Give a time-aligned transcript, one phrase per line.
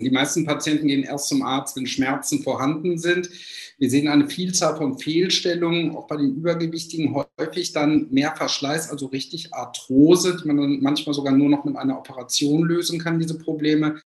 [0.00, 3.28] Die meisten Patienten gehen erst zum Arzt, wenn Schmerzen vorhanden sind.
[3.78, 9.06] Wir sehen eine Vielzahl von Fehlstellungen, auch bei den Übergewichtigen häufig dann mehr Verschleiß, also
[9.06, 13.38] richtig Arthrose, die man dann manchmal sogar nur noch mit einer Operation lösen kann, diese
[13.38, 14.00] Probleme.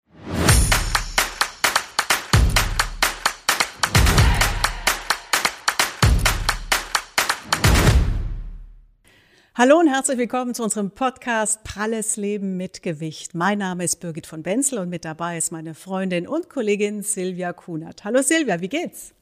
[9.61, 13.35] Hallo und herzlich willkommen zu unserem Podcast Pralles Leben mit Gewicht.
[13.35, 17.51] Mein Name ist Birgit von Benzel und mit dabei ist meine Freundin und Kollegin Silvia
[17.51, 18.05] Kunert.
[18.05, 19.14] Hallo Silvia, wie geht's?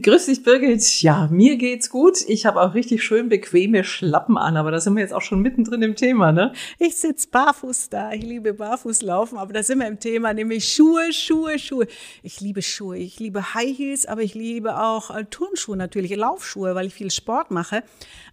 [0.00, 1.02] Grüß dich, Birgit.
[1.02, 2.18] Ja, mir geht's gut.
[2.28, 5.42] Ich habe auch richtig schön bequeme Schlappen an, aber da sind wir jetzt auch schon
[5.42, 6.52] mittendrin im Thema, ne?
[6.78, 8.12] Ich sitz barfuß da.
[8.12, 11.88] Ich liebe Barfußlaufen, aber da sind wir im Thema, nämlich Schuhe, Schuhe, Schuhe.
[12.22, 12.98] Ich liebe Schuhe.
[12.98, 17.10] Ich liebe High Heels, aber ich liebe auch äh, Turnschuhe natürlich, Laufschuhe, weil ich viel
[17.10, 17.82] Sport mache.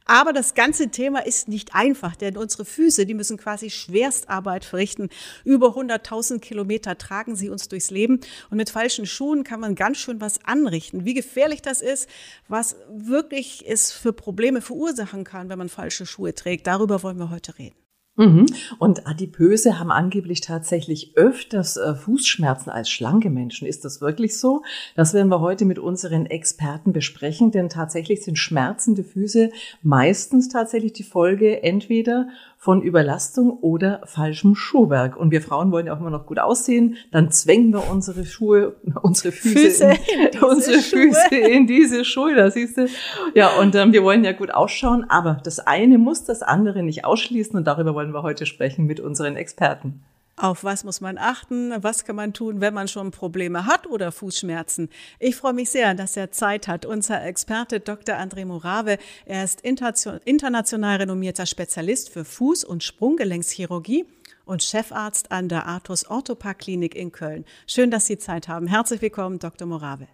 [0.05, 5.09] Aber das ganze Thema ist nicht einfach, denn unsere Füße, die müssen quasi Schwerstarbeit verrichten.
[5.43, 9.97] Über 100.000 Kilometer tragen sie uns durchs Leben und mit falschen Schuhen kann man ganz
[9.97, 12.07] schön was anrichten wie gefährlich das ist,
[12.47, 16.67] was wirklich es für Probleme verursachen kann, wenn man falsche Schuhe trägt.
[16.67, 17.75] Darüber wollen wir heute reden.
[18.17, 18.47] Mhm.
[18.79, 23.67] Und Adipöse haben angeblich tatsächlich öfters äh, Fußschmerzen als schlanke Menschen.
[23.67, 24.63] Ist das wirklich so?
[24.95, 29.51] Das werden wir heute mit unseren Experten besprechen, denn tatsächlich sind schmerzende Füße
[29.83, 32.27] meistens tatsächlich die Folge entweder
[32.59, 35.15] von Überlastung oder falschem Schuhwerk.
[35.15, 36.97] Und wir Frauen wollen ja auch immer noch gut aussehen.
[37.11, 39.85] Dann zwängen wir unsere Schuhe, unsere Füße, Füße
[40.33, 41.13] in, unsere Schuhe.
[41.13, 42.35] Füße in diese Schuhe.
[42.35, 42.87] Da siehst du.
[43.35, 45.05] Ja, und ähm, wir wollen ja gut ausschauen.
[45.07, 47.55] Aber das eine muss das andere nicht ausschließen.
[47.55, 50.03] Und darüber wollen wir heute sprechen mit unseren Experten.
[50.39, 51.73] Auf was muss man achten?
[51.81, 54.89] Was kann man tun, wenn man schon Probleme hat oder Fußschmerzen?
[55.17, 56.85] Ich freue mich sehr, dass er Zeit hat.
[56.85, 58.15] Unser Experte Dr.
[58.17, 64.05] André Morave, er ist international renommierter Spezialist für Fuß- und Sprunggelenkschirurgie
[64.45, 67.43] und Chefarzt an der Arthus Orthopaar Klinik in Köln.
[67.65, 68.67] Schön, dass Sie Zeit haben.
[68.67, 69.67] Herzlich willkommen, Dr.
[69.67, 70.07] Morave.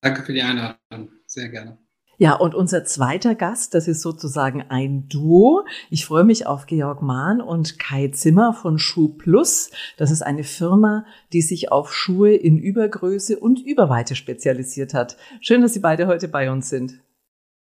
[0.00, 1.10] Danke für die Einladung.
[1.26, 1.76] Sehr gerne.
[2.18, 5.66] Ja, und unser zweiter Gast, das ist sozusagen ein Duo.
[5.90, 9.70] Ich freue mich auf Georg Mahn und Kai Zimmer von Schuh Plus.
[9.98, 15.18] Das ist eine Firma, die sich auf Schuhe in Übergröße und Überweite spezialisiert hat.
[15.42, 17.00] Schön, dass Sie beide heute bei uns sind.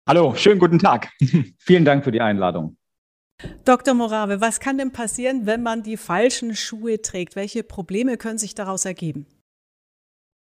[0.08, 1.10] Hallo, schönen guten Tag.
[1.58, 2.78] Vielen Dank für die Einladung.
[3.66, 3.92] Dr.
[3.92, 7.37] Morave, was kann denn passieren, wenn man die falschen Schuhe trägt?
[7.37, 9.26] Welche Probleme können sich daraus ergeben?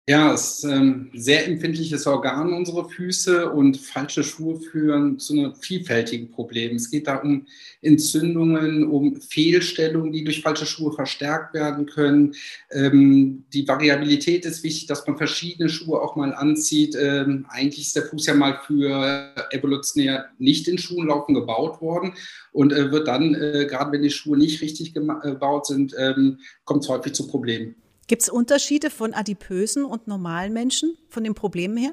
[0.08, 5.34] Ja, es ist ein ähm, sehr empfindliches Organ, unsere Füße, und falsche Schuhe führen zu
[5.34, 6.74] einem vielfältigen Problem.
[6.74, 7.46] Es geht da um
[7.80, 12.34] Entzündungen, um Fehlstellungen, die durch falsche Schuhe verstärkt werden können.
[12.72, 16.96] Ähm, die Variabilität ist wichtig, dass man verschiedene Schuhe auch mal anzieht.
[16.98, 22.14] Ähm, eigentlich ist der Fuß ja mal für evolutionär nicht in Schuhen laufen gebaut worden
[22.52, 25.94] und äh, wird dann, äh, gerade wenn die Schuhe nicht richtig äh, gebaut sind,
[26.64, 27.76] kommt es häufig zu Problemen.
[28.10, 31.92] Gibt es Unterschiede von adipösen und normalen Menschen von den Problemen her?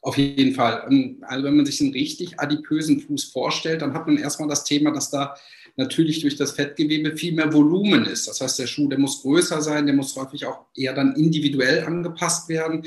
[0.00, 0.86] Auf jeden Fall.
[0.90, 4.64] Ähm, also wenn man sich einen richtig adipösen Fuß vorstellt, dann hat man erstmal das
[4.64, 5.36] Thema, dass da
[5.76, 8.28] natürlich durch das Fettgewebe viel mehr Volumen ist.
[8.28, 11.84] Das heißt, der Schuh, der muss größer sein, der muss häufig auch eher dann individuell
[11.84, 12.86] angepasst werden.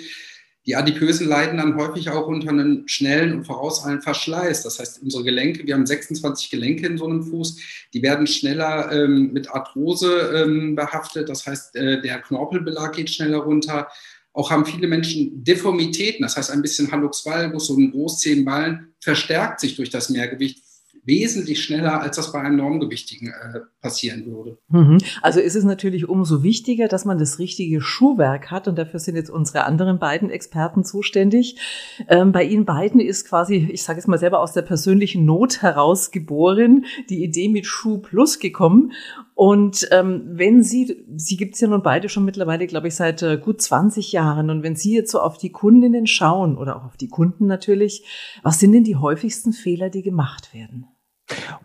[0.66, 4.64] Die Adipösen leiden dann häufig auch unter einem schnellen und vorauseilenden Verschleiß.
[4.64, 7.60] Das heißt, unsere Gelenke, wir haben 26 Gelenke in so einem Fuß,
[7.94, 11.28] die werden schneller ähm, mit Arthrose ähm, behaftet.
[11.28, 13.90] Das heißt, äh, der Knorpelbelag geht schneller runter.
[14.32, 19.60] Auch haben viele Menschen Deformitäten, das heißt ein bisschen Hallux valgus, so ein Großzehenballen, verstärkt
[19.60, 20.64] sich durch das Mehrgewicht,
[21.06, 24.58] wesentlich schneller, als das bei einem Normgewichtigen äh, passieren würde.
[24.70, 25.00] Mhm.
[25.22, 29.16] Also ist es natürlich umso wichtiger, dass man das richtige Schuhwerk hat und dafür sind
[29.16, 31.58] jetzt unsere anderen beiden Experten zuständig.
[32.08, 35.62] Ähm, bei Ihnen beiden ist quasi, ich sage es mal selber aus der persönlichen Not
[35.62, 38.94] heraus geboren, die Idee mit Schuh Plus gekommen.
[39.36, 43.22] Und ähm, wenn Sie, Sie gibt es ja nun beide schon mittlerweile, glaube ich, seit
[43.24, 44.50] äh, gut 20 Jahren.
[44.50, 48.06] Und wenn Sie jetzt so auf die Kundinnen schauen oder auch auf die Kunden natürlich,
[48.44, 50.88] was sind denn die häufigsten Fehler, die gemacht werden?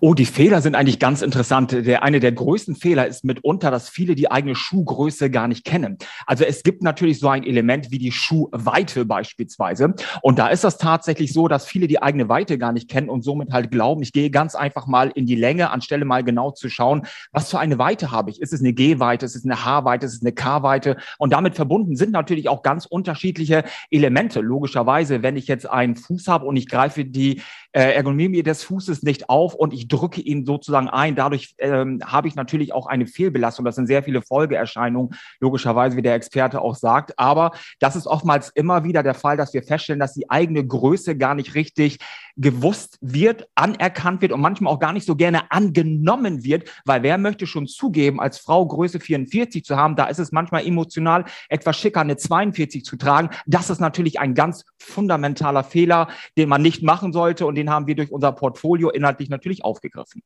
[0.00, 1.72] Oh, die Fehler sind eigentlich ganz interessant.
[1.72, 5.98] Der, eine der größten Fehler ist mitunter, dass viele die eigene Schuhgröße gar nicht kennen.
[6.26, 9.94] Also es gibt natürlich so ein Element wie die Schuhweite beispielsweise.
[10.22, 13.22] Und da ist das tatsächlich so, dass viele die eigene Weite gar nicht kennen und
[13.22, 16.69] somit halt glauben, ich gehe ganz einfach mal in die Länge, anstelle mal genau zu
[16.69, 18.40] schauen, was für eine Weite habe ich.
[18.40, 20.96] Ist es eine G-Weite, ist es eine H-Weite, ist es eine K-Weite?
[21.19, 24.40] Und damit verbunden sind natürlich auch ganz unterschiedliche Elemente.
[24.40, 29.02] Logischerweise, wenn ich jetzt einen Fuß habe und ich greife die äh, Ergonomie des Fußes
[29.02, 31.16] nicht auf und ich drücke ihn sozusagen ein.
[31.16, 33.64] Dadurch ähm, habe ich natürlich auch eine Fehlbelastung.
[33.64, 37.19] Das sind sehr viele Folgeerscheinungen, logischerweise, wie der Experte auch sagt.
[37.19, 37.50] Aber
[37.81, 41.34] das ist oftmals immer wieder der Fall, dass wir feststellen, dass die eigene Größe gar
[41.34, 41.99] nicht richtig
[42.37, 47.19] gewusst wird, anerkannt wird und manchmal auch gar nicht so gerne angenommen wird, weil wer
[47.19, 51.76] möchte schon zugeben, als Frau Größe 44 zu haben, da ist es manchmal emotional etwas
[51.76, 53.31] schicker, eine 42 zu tragen.
[53.46, 57.88] Das ist natürlich ein ganz fundamentaler Fehler, den man nicht machen sollte und den haben
[57.88, 60.22] wir durch unser Portfolio inhaltlich natürlich aufgegriffen.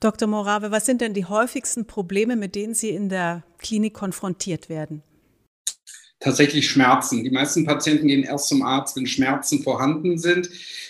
[0.00, 0.28] Dr.
[0.28, 5.02] Morave, was sind denn die häufigsten Probleme, mit denen Sie in der Klinik konfrontiert werden?
[6.20, 7.24] tatsächlich Schmerzen.
[7.24, 10.48] Die meisten Patienten gehen erst zum Arzt, wenn Schmerzen vorhanden sind.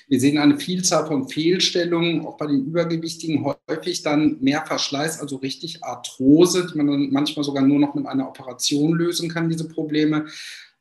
[0.09, 5.37] Wir sehen eine Vielzahl von Fehlstellungen, auch bei den Übergewichtigen häufig dann mehr Verschleiß, also
[5.37, 9.69] richtig Arthrose, die man dann manchmal sogar nur noch mit einer Operation lösen kann, diese
[9.69, 10.27] Probleme.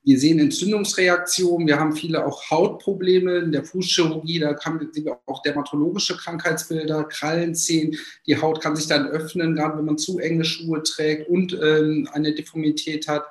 [0.05, 5.41] Wir sehen Entzündungsreaktionen, wir haben viele auch Hautprobleme in der Fußchirurgie, da sehen wir auch
[5.41, 7.97] dermatologische Krankheitsbilder, Krallenzehen,
[8.27, 12.07] die Haut kann sich dann öffnen, gerade wenn man zu enge Schuhe trägt und ähm,
[12.13, 13.25] eine Deformität hat.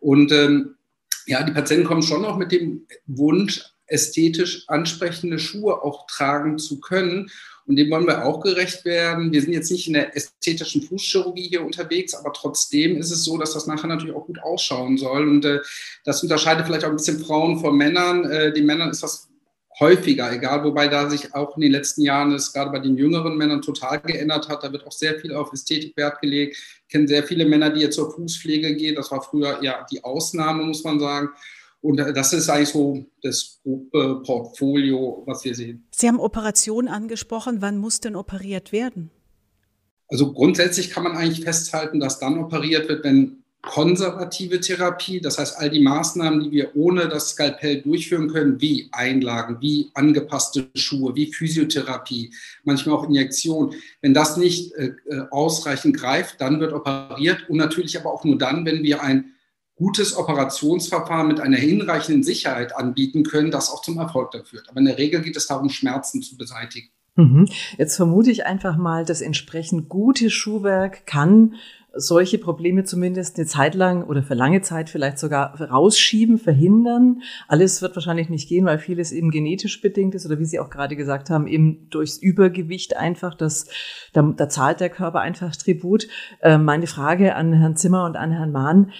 [0.00, 0.76] Und ähm,
[1.26, 6.80] ja, die Patienten kommen schon noch mit dem Wunsch, ästhetisch ansprechende Schuhe auch tragen zu
[6.80, 7.30] können.
[7.66, 9.32] Und dem wollen wir auch gerecht werden.
[9.32, 13.38] Wir sind jetzt nicht in der ästhetischen Fußchirurgie hier unterwegs, aber trotzdem ist es so,
[13.38, 15.26] dass das nachher natürlich auch gut ausschauen soll.
[15.28, 15.60] Und äh,
[16.04, 18.24] das unterscheidet vielleicht auch ein bisschen Frauen von Männern.
[18.30, 19.28] Äh, den Männern ist das
[19.80, 23.36] häufiger, egal, wobei da sich auch in den letzten Jahren es gerade bei den jüngeren
[23.36, 24.62] Männern total geändert hat.
[24.62, 26.56] Da wird auch sehr viel auf Ästhetik Wert gelegt.
[26.86, 28.94] Ich kenne sehr viele Männer, die jetzt zur Fußpflege gehen.
[28.94, 31.30] Das war früher ja die Ausnahme, muss man sagen.
[31.84, 35.86] Und das ist eigentlich so das grobe Portfolio, was wir sehen.
[35.90, 37.60] Sie haben Operationen angesprochen.
[37.60, 39.10] Wann muss denn operiert werden?
[40.08, 45.58] Also grundsätzlich kann man eigentlich festhalten, dass dann operiert wird, wenn konservative Therapie, das heißt
[45.58, 51.14] all die Maßnahmen, die wir ohne das Skalpell durchführen können, wie Einlagen, wie angepasste Schuhe,
[51.14, 52.32] wie Physiotherapie,
[52.62, 57.98] manchmal auch Injektion, wenn das nicht äh, äh, ausreichend greift, dann wird operiert und natürlich
[58.00, 59.34] aber auch nur dann, wenn wir ein
[59.76, 64.68] gutes Operationsverfahren mit einer hinreichenden Sicherheit anbieten können, das auch zum Erfolg führt.
[64.68, 66.88] Aber in der Regel geht es darum, Schmerzen zu beseitigen.
[67.16, 67.48] Mhm.
[67.78, 71.54] Jetzt vermute ich einfach mal, das entsprechend gute Schuhwerk kann
[71.96, 77.22] solche Probleme zumindest eine Zeit lang oder für lange Zeit vielleicht sogar rausschieben, verhindern.
[77.48, 80.70] Alles wird wahrscheinlich nicht gehen, weil vieles eben genetisch bedingt ist oder wie Sie auch
[80.70, 83.66] gerade gesagt haben, eben durchs Übergewicht einfach, das,
[84.12, 86.08] da, da zahlt der Körper einfach Tribut.
[86.40, 88.92] Äh, meine Frage an Herrn Zimmer und an Herrn Mahn.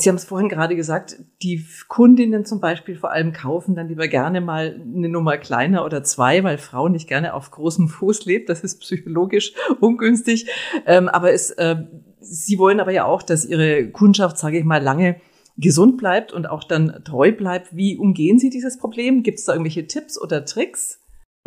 [0.00, 4.06] Sie haben es vorhin gerade gesagt, die Kundinnen zum Beispiel vor allem kaufen dann lieber
[4.06, 8.48] gerne mal eine Nummer kleiner oder zwei, weil Frauen nicht gerne auf großem Fuß lebt.
[8.48, 10.48] Das ist psychologisch ungünstig.
[10.86, 11.76] Ähm, aber es, äh,
[12.20, 15.16] sie wollen aber ja auch, dass ihre Kundschaft, sage ich mal, lange
[15.56, 17.74] gesund bleibt und auch dann treu bleibt.
[17.74, 19.22] Wie umgehen Sie dieses Problem?
[19.22, 21.00] Gibt es da irgendwelche Tipps oder Tricks?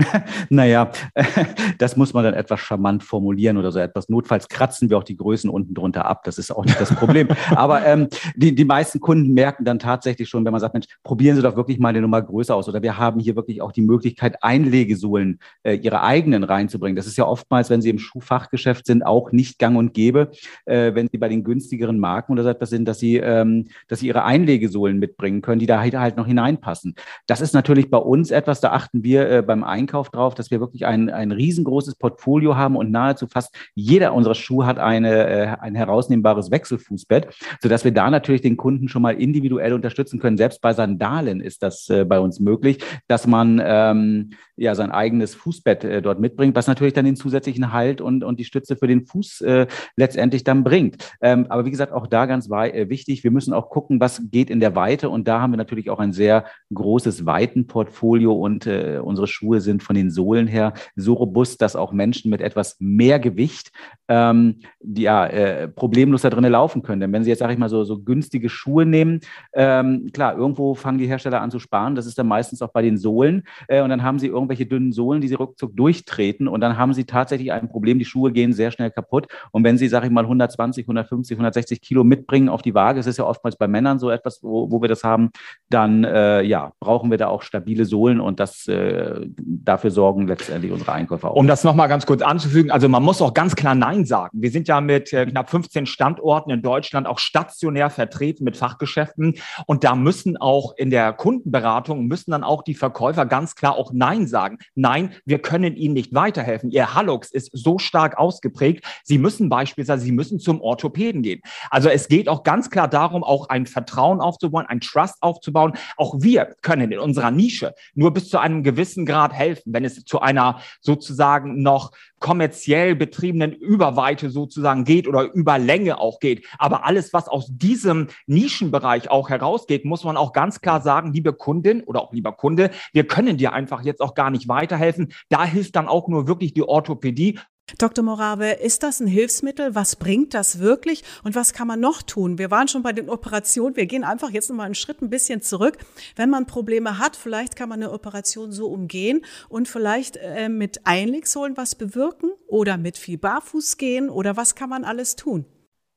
[0.49, 0.91] naja,
[1.77, 4.09] das muss man dann etwas charmant formulieren oder so etwas.
[4.09, 6.23] Notfalls kratzen wir auch die Größen unten drunter ab.
[6.23, 7.27] Das ist auch nicht das Problem.
[7.55, 11.35] Aber ähm, die, die meisten Kunden merken dann tatsächlich schon, wenn man sagt, Mensch, probieren
[11.35, 12.67] Sie doch wirklich mal eine Nummer größer aus.
[12.69, 16.95] Oder wir haben hier wirklich auch die Möglichkeit, Einlegesohlen äh, ihre eigenen reinzubringen.
[16.95, 20.31] Das ist ja oftmals, wenn Sie im Schuhfachgeschäft sind, auch nicht gang und gäbe,
[20.65, 23.99] äh, wenn Sie bei den günstigeren Marken oder so etwas sind, dass Sie, ähm, dass
[23.99, 26.95] Sie Ihre Einlegesohlen mitbringen können, die da halt, halt noch hineinpassen.
[27.27, 30.51] Das ist natürlich bei uns etwas, da achten wir äh, beim Einkauf Einkauf drauf, dass
[30.51, 35.27] wir wirklich ein, ein riesengroßes Portfolio haben und nahezu fast jeder unserer Schuhe hat eine,
[35.27, 37.27] äh, ein herausnehmbares Wechselfußbett,
[37.61, 40.37] sodass wir da natürlich den Kunden schon mal individuell unterstützen können.
[40.37, 42.79] Selbst bei Sandalen ist das äh, bei uns möglich,
[43.09, 47.73] dass man ähm, ja sein eigenes Fußbett äh, dort mitbringt, was natürlich dann den zusätzlichen
[47.73, 49.67] Halt und, und die Stütze für den Fuß äh,
[49.97, 51.11] letztendlich dann bringt.
[51.19, 54.49] Ähm, aber wie gesagt, auch da ganz äh, wichtig, wir müssen auch gucken, was geht
[54.49, 58.99] in der Weite und da haben wir natürlich auch ein sehr großes Weitenportfolio und äh,
[59.03, 62.77] unsere Schuhe sind sind von den Sohlen her so robust, dass auch Menschen mit etwas
[62.79, 63.71] mehr Gewicht
[64.07, 67.01] ähm, die, ja, äh, problemlos da drinnen laufen können.
[67.01, 69.21] Denn wenn Sie jetzt, sage ich mal, so, so günstige Schuhe nehmen,
[69.53, 71.95] ähm, klar, irgendwo fangen die Hersteller an zu sparen.
[71.95, 73.43] Das ist dann meistens auch bei den Sohlen.
[73.67, 76.47] Äh, und dann haben Sie irgendwelche dünnen Sohlen, die Sie ruckzuck durchtreten.
[76.47, 77.99] Und dann haben Sie tatsächlich ein Problem.
[77.99, 79.27] Die Schuhe gehen sehr schnell kaputt.
[79.51, 83.07] Und wenn Sie, sage ich mal, 120, 150, 160 Kilo mitbringen auf die Waage, das
[83.07, 85.29] ist ja oftmals bei Männern so etwas, wo, wo wir das haben,
[85.69, 88.19] dann äh, ja, brauchen wir da auch stabile Sohlen.
[88.19, 89.21] Und das äh,
[89.63, 91.35] dafür sorgen letztendlich unsere Einkäufer auch.
[91.35, 94.41] Um das nochmal ganz kurz anzufügen, also man muss auch ganz klar Nein sagen.
[94.41, 99.35] Wir sind ja mit äh, knapp 15 Standorten in Deutschland auch stationär vertreten mit Fachgeschäften
[99.67, 103.91] und da müssen auch in der Kundenberatung müssen dann auch die Verkäufer ganz klar auch
[103.93, 104.57] Nein sagen.
[104.75, 106.71] Nein, wir können Ihnen nicht weiterhelfen.
[106.71, 108.85] Ihr Hallux ist so stark ausgeprägt.
[109.03, 111.41] Sie müssen beispielsweise, Sie müssen zum Orthopäden gehen.
[111.69, 115.73] Also es geht auch ganz klar darum, auch ein Vertrauen aufzubauen, ein Trust aufzubauen.
[115.97, 119.85] Auch wir können in unserer Nische nur bis zu einem gewissen Grad helfen helfen, wenn
[119.85, 126.45] es zu einer sozusagen noch kommerziell betriebenen Überweite sozusagen geht oder über Länge auch geht.
[126.57, 131.33] Aber alles, was aus diesem Nischenbereich auch herausgeht, muss man auch ganz klar sagen, liebe
[131.33, 135.11] Kundin oder auch lieber Kunde, wir können dir einfach jetzt auch gar nicht weiterhelfen.
[135.29, 137.39] Da hilft dann auch nur wirklich die Orthopädie
[137.77, 138.03] Dr.
[138.03, 139.75] Morave, ist das ein Hilfsmittel?
[139.75, 141.03] Was bringt das wirklich?
[141.23, 142.37] Und was kann man noch tun?
[142.37, 143.75] Wir waren schon bei den Operationen.
[143.75, 145.77] Wir gehen einfach jetzt nochmal einen Schritt ein bisschen zurück.
[146.15, 150.81] Wenn man Probleme hat, vielleicht kann man eine Operation so umgehen und vielleicht äh, mit
[150.85, 155.45] Einlegsohlen was bewirken oder mit viel Barfuß gehen oder was kann man alles tun?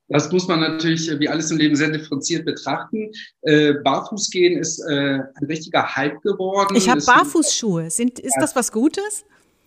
[0.07, 3.11] Das muss man natürlich wie alles im Leben sehr differenziert betrachten.
[3.41, 6.75] Äh, Barfußgehen ist äh, ein richtiger Hype geworden.
[6.75, 7.89] Ich habe Barfußschuhe.
[7.89, 9.25] Sind, ist das was Gutes?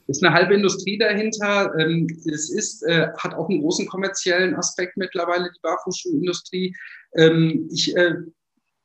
[0.08, 1.72] Ist eine halbe Industrie dahinter.
[1.78, 6.74] Ähm, es ist, äh, hat auch einen großen kommerziellen Aspekt mittlerweile, die Barfußschuhindustrie.
[7.14, 8.14] Ähm, ich äh,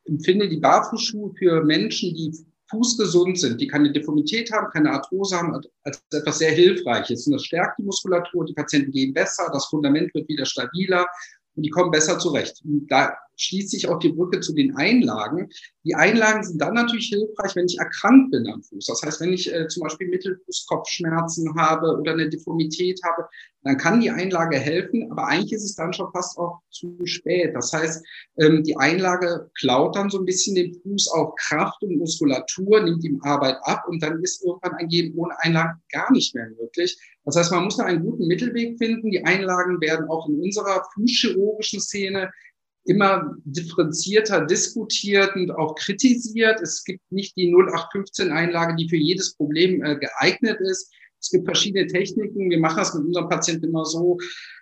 [0.04, 2.32] empfinde die Barfußschuhe für Menschen, die
[2.70, 7.26] fußgesund sind, die keine Deformität haben, keine Arthrose haben, als etwas sehr Hilfreiches.
[7.26, 11.06] Und das stärkt die Muskulatur, die Patienten gehen besser, das Fundament wird wieder stabiler
[11.54, 12.60] und die kommen besser zurecht.
[12.64, 15.48] Und da schließt sich auch die Brücke zu den Einlagen.
[15.84, 18.86] Die Einlagen sind dann natürlich hilfreich, wenn ich erkrankt bin am Fuß.
[18.86, 23.28] Das heißt, wenn ich äh, zum Beispiel Mittelfußkopfschmerzen habe oder eine Deformität habe,
[23.64, 27.54] dann kann die Einlage helfen, aber eigentlich ist es dann schon fast auch zu spät.
[27.54, 28.04] Das heißt,
[28.38, 33.04] ähm, die Einlage klaut dann so ein bisschen dem Fuß auch Kraft und Muskulatur, nimmt
[33.04, 36.98] ihm Arbeit ab und dann ist irgendwann ein Gehen ohne Einlagen gar nicht mehr möglich.
[37.24, 39.10] Das heißt, man muss da einen guten Mittelweg finden.
[39.10, 42.30] Die Einlagen werden auch in unserer fußchirurgischen Szene
[42.84, 46.60] immer differenzierter diskutiert und auch kritisiert.
[46.60, 50.92] Es gibt nicht die 0815-Einlage, die für jedes Problem äh, geeignet ist.
[51.20, 52.50] Es gibt verschiedene Techniken.
[52.50, 54.18] Wir machen das mit unseren Patienten immer so,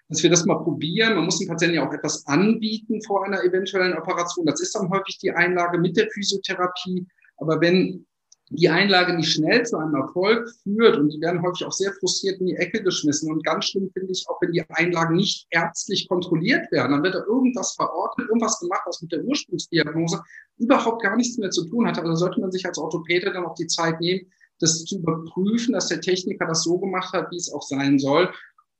[0.09, 1.17] dass wir das mal probieren.
[1.17, 4.47] Man muss dem Patienten ja auch etwas anbieten vor einer eventuellen Operation.
[4.47, 7.07] Das ist dann häufig die Einlage mit der Physiotherapie.
[7.39, 8.07] Aber wenn
[8.55, 12.41] die Einlage nicht schnell zu einem Erfolg führt und die werden häufig auch sehr frustriert
[12.41, 13.31] in die Ecke geschmissen.
[13.31, 17.15] Und ganz schlimm finde ich auch, wenn die Einlagen nicht ärztlich kontrolliert werden, dann wird
[17.15, 20.23] da irgendwas verordnet, irgendwas gemacht, was mit der Ursprungsdiagnose
[20.59, 21.99] überhaupt gar nichts mehr zu tun hat.
[21.99, 25.89] Also sollte man sich als Orthopäde dann auch die Zeit nehmen, das zu überprüfen, dass
[25.89, 28.33] der Techniker das so gemacht hat, wie es auch sein soll.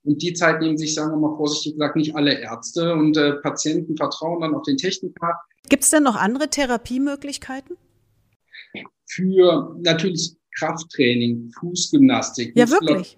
[0.05, 3.33] Und die Zeit nehmen sich, sagen wir mal vorsichtig gesagt, nicht alle Ärzte und äh,
[3.33, 5.39] Patienten vertrauen dann auf den Techniker.
[5.69, 7.77] Gibt es denn noch andere Therapiemöglichkeiten?
[9.07, 12.53] Für natürlich Krafttraining, Fußgymnastik.
[12.55, 13.17] Ja, wirklich.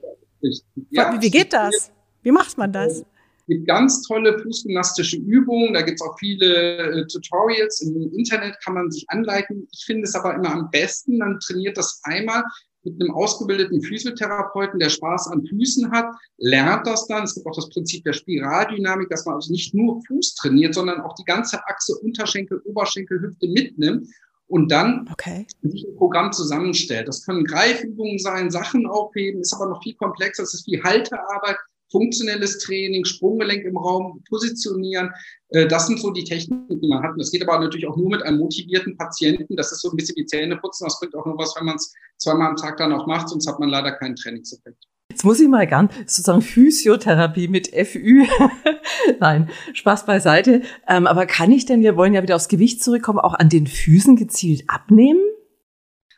[0.92, 1.92] Ja, wie geht das?
[2.24, 3.00] Wie macht man das?
[3.00, 3.06] Es
[3.48, 5.74] gibt ganz tolle fußgymnastische Übungen.
[5.74, 7.82] Da gibt es auch viele äh, Tutorials.
[7.82, 9.68] Im Internet kann man sich anleiten.
[9.72, 11.18] Ich finde es aber immer am besten.
[11.18, 12.44] Man trainiert das einmal
[12.86, 16.06] mit einem ausgebildeten Physiotherapeuten, der Spaß an Füßen hat,
[16.38, 17.24] lernt das dann.
[17.24, 21.02] Es gibt auch das Prinzip der Spiraldynamik, dass man also nicht nur Fuß trainiert, sondern
[21.02, 24.08] auch die ganze Achse Unterschenkel, Oberschenkel, Hüfte mitnimmt
[24.48, 25.48] und dann okay.
[25.64, 27.08] sich ein Programm zusammenstellt.
[27.08, 30.44] Das können Greifübungen sein, Sachen aufheben, ist aber noch viel komplexer.
[30.44, 31.58] Es ist wie Haltearbeit,
[31.92, 35.10] funktionelles Training, Sprunggelenk im Raum, positionieren.
[35.50, 37.14] Äh, das sind so die Techniken, die man hat.
[37.14, 39.56] Und das geht aber natürlich auch nur mit einem motivierten Patienten.
[39.56, 40.86] Das ist so ein bisschen wie Zähne putzen.
[40.86, 43.48] Das bringt auch nur was, wenn man es zweimal am Tag dann auch macht, sonst
[43.48, 44.86] hat man leider keinen Trainingseffekt.
[45.16, 48.26] Jetzt muss ich mal ganz sozusagen Physiotherapie mit FÜ.
[49.22, 50.62] Nein, Spaß beiseite.
[50.90, 53.66] Ähm, aber kann ich denn, wir wollen ja wieder aufs Gewicht zurückkommen, auch an den
[53.66, 55.22] Füßen gezielt abnehmen?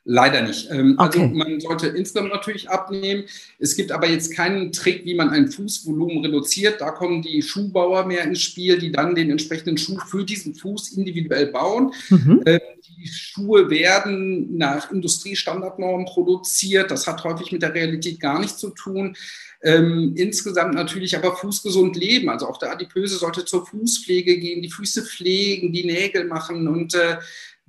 [0.09, 0.69] Leider nicht.
[0.71, 1.27] Ähm, also okay.
[1.27, 3.25] Also man sollte insgesamt natürlich abnehmen.
[3.59, 6.79] Es gibt aber jetzt keinen Trick, wie man ein Fußvolumen reduziert.
[6.79, 10.93] Da kommen die Schuhbauer mehr ins Spiel, die dann den entsprechenden Schuh für diesen Fuß
[10.93, 11.91] individuell bauen.
[12.09, 12.41] Mhm.
[12.45, 12.59] Ähm,
[12.97, 16.89] die Schuhe werden nach Industriestandardnormen produziert.
[16.89, 19.13] Das hat häufig mit der Realität gar nichts zu tun.
[19.61, 22.29] Ähm, insgesamt natürlich aber fußgesund leben.
[22.29, 26.93] Also auch der Adipöse sollte zur Fußpflege gehen, die Füße pflegen, die Nägel machen und
[26.93, 27.17] äh,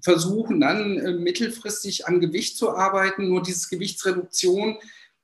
[0.00, 3.28] versuchen dann äh, mittelfristig an Gewicht zu arbeiten.
[3.28, 4.78] Nur dieses Gewichtsreduktion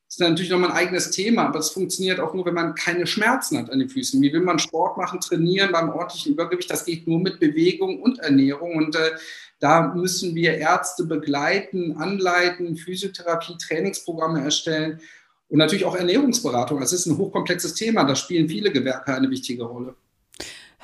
[0.09, 3.59] ist natürlich nochmal ein eigenes Thema, aber es funktioniert auch nur, wenn man keine Schmerzen
[3.59, 4.21] hat an den Füßen.
[4.23, 6.71] Wie will man Sport machen, trainieren beim ordentlichen Übergewicht?
[6.71, 8.77] Das geht nur mit Bewegung und Ernährung.
[8.77, 9.13] Und äh,
[9.59, 15.01] da müssen wir Ärzte begleiten, anleiten, Physiotherapie, Trainingsprogramme erstellen
[15.49, 16.81] und natürlich auch Ernährungsberatung.
[16.81, 18.05] Das ist ein hochkomplexes Thema.
[18.05, 19.95] Da spielen viele Gewerke eine wichtige Rolle.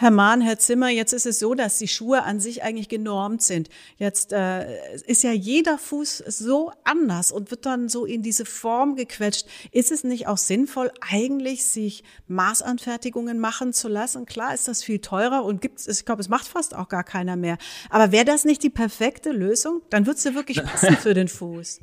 [0.01, 3.43] Herr Mahn, Herr Zimmer, jetzt ist es so, dass die Schuhe an sich eigentlich genormt
[3.43, 3.69] sind.
[3.99, 8.97] Jetzt äh, ist ja jeder Fuß so anders und wird dann so in diese Form
[8.97, 9.47] gequetscht.
[9.73, 14.25] Ist es nicht auch sinnvoll, eigentlich sich Maßanfertigungen machen zu lassen?
[14.25, 17.37] Klar ist das viel teurer und gibt ich glaube, es macht fast auch gar keiner
[17.37, 17.59] mehr.
[17.91, 19.83] Aber wäre das nicht die perfekte Lösung?
[19.91, 21.81] Dann wird es ja wirklich passen für den Fuß.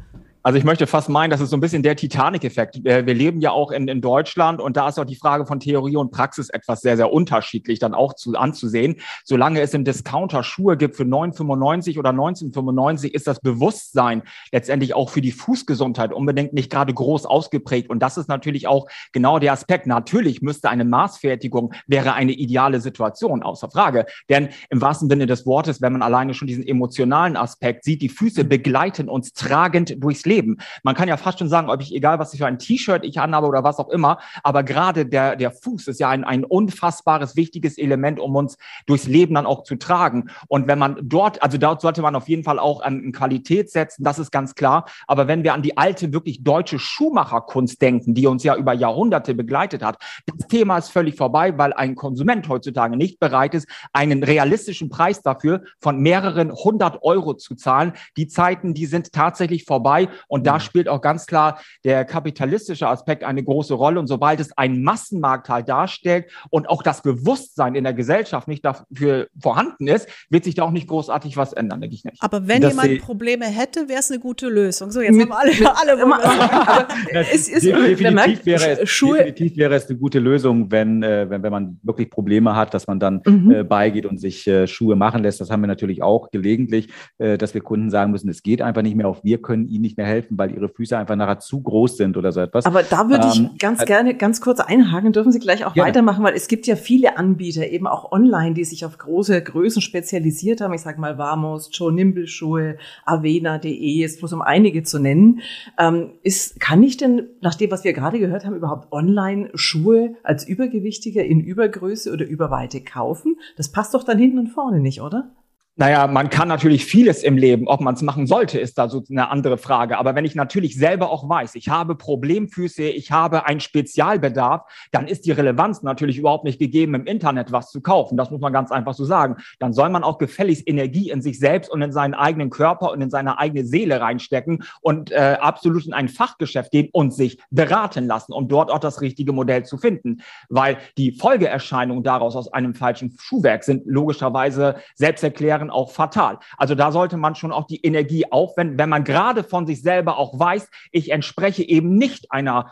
[0.47, 2.81] Also ich möchte fast meinen, das ist so ein bisschen der Titanic-Effekt.
[2.81, 5.97] Wir leben ja auch in, in Deutschland und da ist auch die Frage von Theorie
[5.97, 8.95] und Praxis etwas sehr, sehr unterschiedlich dann auch zu, anzusehen.
[9.25, 14.23] Solange es im Discounter Schuhe gibt für 9,95 oder 19,95, ist das Bewusstsein
[14.53, 17.89] letztendlich auch für die Fußgesundheit unbedingt nicht gerade groß ausgeprägt.
[17.89, 19.85] Und das ist natürlich auch genau der Aspekt.
[19.85, 24.05] Natürlich müsste eine Maßfertigung wäre eine ideale Situation, außer Frage.
[24.29, 28.07] Denn im wahrsten Sinne des Wortes, wenn man alleine schon diesen emotionalen Aspekt sieht, die
[28.07, 30.36] Füße begleiten uns tragend durchs Leben.
[30.37, 30.57] Leben.
[30.83, 33.19] Man kann ja fast schon sagen, ob ich, egal was ich für ein T-Shirt ich
[33.19, 37.35] anhabe oder was auch immer, aber gerade der, der Fuß ist ja ein, ein unfassbares,
[37.35, 40.29] wichtiges Element, um uns durchs Leben dann auch zu tragen.
[40.47, 44.03] Und wenn man dort, also dort sollte man auf jeden Fall auch an Qualität setzen,
[44.03, 44.85] das ist ganz klar.
[45.07, 49.33] Aber wenn wir an die alte, wirklich deutsche Schuhmacherkunst denken, die uns ja über Jahrhunderte
[49.33, 54.23] begleitet hat, das Thema ist völlig vorbei, weil ein Konsument heutzutage nicht bereit ist, einen
[54.23, 57.93] realistischen Preis dafür von mehreren hundert Euro zu zahlen.
[58.17, 60.09] Die Zeiten, die sind tatsächlich vorbei.
[60.27, 60.59] Und da mhm.
[60.59, 63.99] spielt auch ganz klar der kapitalistische Aspekt eine große Rolle.
[63.99, 68.63] Und sobald es einen Massenmarkt halt darstellt und auch das Bewusstsein in der Gesellschaft nicht
[68.65, 72.21] dafür vorhanden ist, wird sich da auch nicht großartig was ändern, denke ich nicht.
[72.21, 74.91] Aber wenn das jemand Probleme hätte, wäre es eine gute Lösung.
[74.91, 79.17] So, jetzt mit, haben alle, mit, alle aber es ist, definitiv, merkt, wäre es, Schuhe,
[79.17, 82.87] definitiv wäre es eine gute Lösung, wenn, äh, wenn, wenn man wirklich Probleme hat, dass
[82.87, 83.51] man dann mhm.
[83.51, 85.41] äh, beigeht und sich äh, Schuhe machen lässt.
[85.41, 88.81] Das haben wir natürlich auch gelegentlich, äh, dass wir Kunden sagen müssen, es geht einfach
[88.81, 91.61] nicht mehr auf, wir können ihnen nicht mehr helfen weil ihre Füße einfach nachher zu
[91.61, 92.65] groß sind oder so etwas.
[92.65, 95.73] Aber da würde ich ähm, ganz halt gerne ganz kurz einhaken, dürfen Sie gleich auch
[95.73, 95.89] gerne.
[95.89, 99.81] weitermachen, weil es gibt ja viele Anbieter, eben auch online, die sich auf große Größen
[99.81, 100.73] spezialisiert haben.
[100.73, 105.41] Ich sage mal Vamos, Joe Nimble Schuhe, Avena.de, ist bloß um einige zu nennen.
[105.77, 110.15] Ähm, ist, kann ich denn, nach dem, was wir gerade gehört haben, überhaupt online Schuhe
[110.23, 113.37] als Übergewichtiger in Übergröße oder Überweite kaufen?
[113.55, 115.31] Das passt doch dann hinten und vorne nicht, oder?
[115.79, 117.67] Naja, man kann natürlich vieles im Leben.
[117.67, 119.99] Ob man es machen sollte, ist da so eine andere Frage.
[119.99, 125.07] Aber wenn ich natürlich selber auch weiß, ich habe Problemfüße, ich habe einen Spezialbedarf, dann
[125.07, 128.17] ist die Relevanz natürlich überhaupt nicht gegeben, im Internet was zu kaufen.
[128.17, 129.35] Das muss man ganz einfach so sagen.
[129.59, 133.01] Dann soll man auch gefälligst Energie in sich selbst und in seinen eigenen Körper und
[133.01, 138.07] in seine eigene Seele reinstecken und äh, absolut in ein Fachgeschäft gehen und sich beraten
[138.07, 140.21] lassen, um dort auch das richtige Modell zu finden.
[140.49, 146.39] Weil die Folgeerscheinungen daraus aus einem falschen Schuhwerk sind logischerweise selbsterklärend wären auch fatal.
[146.57, 150.17] Also da sollte man schon auch die Energie aufwenden, wenn man gerade von sich selber
[150.17, 152.71] auch weiß, ich entspreche eben nicht einer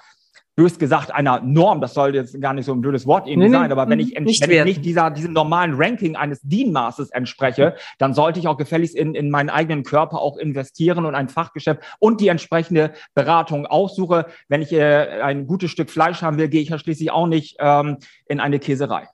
[0.57, 3.49] bös gesagt einer Norm, das soll jetzt gar nicht so ein blödes Wort eben nee,
[3.49, 7.75] sein, aber wenn ich, nicht wenn ich nicht dieser, diesem normalen Ranking eines DIN-Maßes entspreche,
[7.97, 11.81] dann sollte ich auch gefälligst in, in meinen eigenen Körper auch investieren und ein Fachgeschäft
[11.99, 14.27] und die entsprechende Beratung aussuche.
[14.47, 17.57] Wenn ich äh, ein gutes Stück Fleisch haben will, gehe ich ja schließlich auch nicht
[17.59, 19.09] ähm, in eine Käserei.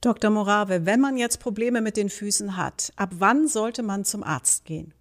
[0.00, 0.30] Dr.
[0.30, 4.64] Morave, wenn man jetzt Probleme mit den Füßen hat, ab wann sollte man zum Arzt
[4.64, 4.92] gehen?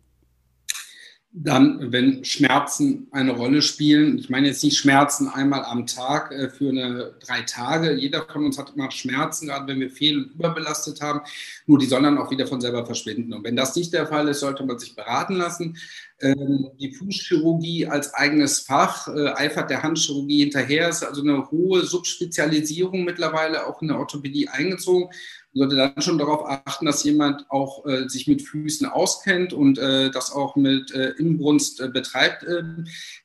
[1.33, 6.49] Dann, wenn Schmerzen eine Rolle spielen, ich meine jetzt nicht Schmerzen einmal am Tag äh,
[6.49, 7.93] für eine drei Tage.
[7.93, 11.21] Jeder von uns hat immer Schmerzen, gerade wenn wir fehl- und überbelastet haben.
[11.67, 13.31] Nur die sollen dann auch wieder von selber verschwinden.
[13.31, 15.77] Und wenn das nicht der Fall ist, sollte man sich beraten lassen.
[16.19, 20.89] Ähm, die Fußchirurgie als eigenes Fach äh, eifert der Handchirurgie hinterher.
[20.89, 25.09] Ist also eine hohe Subspezialisierung mittlerweile auch in der Orthopädie eingezogen.
[25.53, 29.77] Man sollte dann schon darauf achten, dass jemand auch äh, sich mit Füßen auskennt und
[29.77, 32.63] äh, das auch mit äh, Inbrunst äh, betreibt, äh,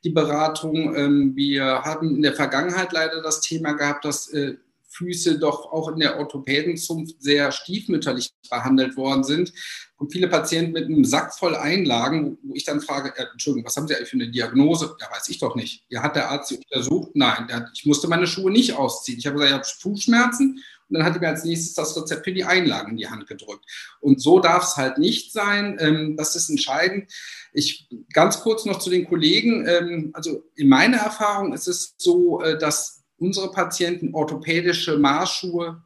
[0.02, 0.94] die Beratung.
[0.96, 4.56] Ähm, wir haben in der Vergangenheit leider das Thema gehabt, dass äh,
[4.96, 9.52] Füße doch auch in der Orthopädenzunft sehr stiefmütterlich behandelt worden sind.
[9.98, 13.76] Und viele Patienten mit einem Sack voll Einlagen, wo ich dann frage, äh, Entschuldigung, was
[13.76, 14.96] haben Sie eigentlich für eine Diagnose?
[15.00, 15.84] Ja, weiß ich doch nicht.
[15.88, 17.10] Ja, hat der Arzt Sie untersucht?
[17.14, 19.18] Nein, hat, ich musste meine Schuhe nicht ausziehen.
[19.18, 22.25] Ich habe gesagt, ich habe Fußschmerzen und dann hat er mir als nächstes das Rezept
[22.25, 23.64] für die Einlagen in die Hand gedrückt.
[24.01, 25.77] Und so darf es halt nicht sein.
[25.81, 27.12] Ähm, das ist entscheidend.
[27.53, 29.66] Ich ganz kurz noch zu den Kollegen.
[29.66, 35.83] Ähm, also in meiner Erfahrung ist es so, äh, dass unsere Patienten orthopädische Maßschuhe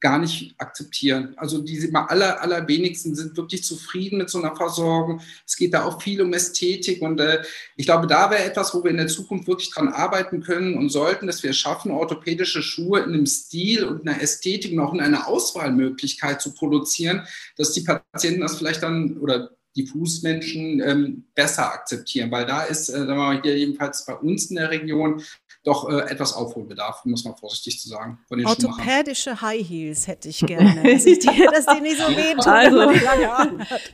[0.00, 1.34] gar nicht akzeptieren.
[1.36, 5.20] Also die aller, allerwenigsten sind wirklich zufrieden mit so einer Versorgung.
[5.46, 7.42] Es geht da auch viel um Ästhetik und äh,
[7.76, 10.90] ich glaube, da wäre etwas, wo wir in der Zukunft wirklich dran arbeiten können und
[10.90, 15.26] sollten, dass wir schaffen, orthopädische Schuhe in einem Stil und einer Ästhetik auch in einer
[15.26, 22.30] Auswahlmöglichkeit zu produzieren, dass die Patienten das vielleicht dann oder die Fußmenschen ähm, besser akzeptieren,
[22.30, 25.22] weil da ist, äh, sagen wir mal, hier jedenfalls bei uns in der Region
[25.68, 28.18] doch äh, etwas Aufholbedarf, muss man vorsichtig zu sagen.
[28.30, 32.90] Orthopädische High Heels hätte ich gerne, dass, ich die, dass die nicht so wehtun, also,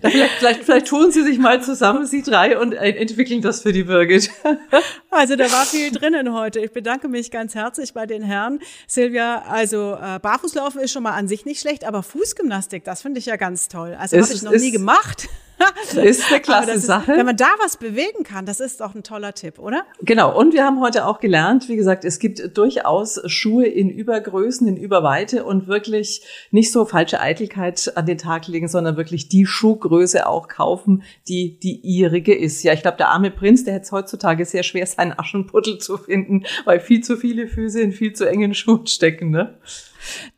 [0.01, 3.85] vielleicht, vielleicht, vielleicht tun Sie sich mal zusammen, Sie drei, und entwickeln das für die
[3.85, 4.31] Birgit.
[5.11, 6.61] also da war viel drinnen heute.
[6.61, 8.61] Ich bedanke mich ganz herzlich bei den Herren.
[8.87, 13.19] Silvia, also äh, Barfußlaufen ist schon mal an sich nicht schlecht, aber Fußgymnastik, das finde
[13.19, 13.97] ich ja ganz toll.
[13.99, 15.29] Also habe ich noch nie gemacht.
[16.03, 17.13] ist eine klasse ist, Sache.
[17.17, 19.85] Wenn man da was bewegen kann, das ist doch ein toller Tipp, oder?
[20.01, 20.37] Genau.
[20.39, 24.77] Und wir haben heute auch gelernt, wie gesagt, es gibt durchaus Schuhe in Übergrößen, in
[24.77, 30.27] Überweite und wirklich nicht so falsche Eitelkeit an den Tag legen, sondern wirklich die Schuhgröße
[30.27, 32.63] auch kaufen, die die ihrige ist.
[32.63, 35.97] Ja, ich glaube, der arme Prinz, der hätte es heutzutage sehr schwer, seinen Aschenputtel zu
[35.97, 39.59] finden, weil viel zu viele Füße in viel zu engen Schuhen stecken, ne?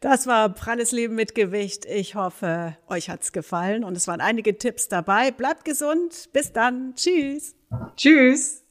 [0.01, 1.87] Das war Pralles Leben mit Gewicht.
[1.87, 5.31] Ich hoffe, euch hat's gefallen und es waren einige Tipps dabei.
[5.31, 6.29] Bleibt gesund.
[6.33, 6.95] Bis dann.
[6.97, 7.55] Tschüss.
[7.97, 8.66] Tschüss.